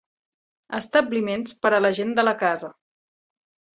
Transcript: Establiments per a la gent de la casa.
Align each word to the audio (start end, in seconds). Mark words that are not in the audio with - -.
Establiments 0.77 1.55
per 1.67 1.73
a 1.75 1.81
la 1.87 1.93
gent 1.99 2.17
de 2.21 2.25
la 2.29 2.37
casa. 2.43 2.75